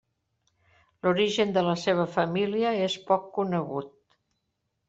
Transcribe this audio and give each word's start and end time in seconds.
L'origen 1.07 1.53
de 1.57 1.63
la 1.69 1.77
seva 1.83 2.07
família 2.15 2.75
és 2.89 2.99
poc 3.11 3.29
conegut. 3.39 3.93